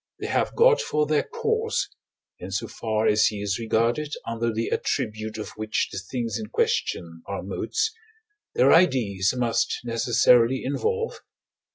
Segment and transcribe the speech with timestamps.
[0.19, 1.87] they have God for their cause,
[2.39, 6.47] in so far as he is regarded under the attribute of which the things in
[6.47, 7.91] question are modes,
[8.55, 11.25] their ideas must necessarily involve (I.